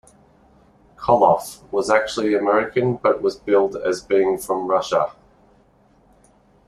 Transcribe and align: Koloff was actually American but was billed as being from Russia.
Koloff 0.97 1.59
was 1.71 1.91
actually 1.91 2.33
American 2.33 2.95
but 2.95 3.21
was 3.21 3.35
billed 3.35 3.75
as 3.75 4.01
being 4.01 4.39
from 4.39 4.65
Russia. 4.65 5.11